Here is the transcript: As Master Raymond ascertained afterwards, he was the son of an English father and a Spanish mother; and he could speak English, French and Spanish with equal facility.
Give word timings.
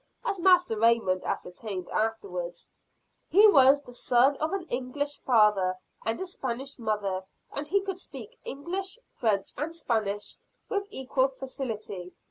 As 0.25 0.39
Master 0.39 0.79
Raymond 0.79 1.23
ascertained 1.23 1.87
afterwards, 1.91 2.71
he 3.29 3.47
was 3.47 3.81
the 3.83 3.93
son 3.93 4.35
of 4.37 4.51
an 4.51 4.63
English 4.69 5.19
father 5.19 5.75
and 6.03 6.19
a 6.19 6.25
Spanish 6.25 6.79
mother; 6.79 7.23
and 7.51 7.67
he 7.69 7.81
could 7.81 7.99
speak 7.99 8.39
English, 8.43 8.97
French 9.07 9.51
and 9.57 9.75
Spanish 9.75 10.37
with 10.69 10.87
equal 10.89 11.27
facility. 11.27 12.15